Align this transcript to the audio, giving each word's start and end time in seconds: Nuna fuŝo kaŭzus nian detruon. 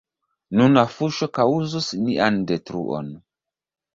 Nuna 0.59 0.83
fuŝo 0.93 1.27
kaŭzus 1.39 1.89
nian 2.07 2.41
detruon. 2.53 3.15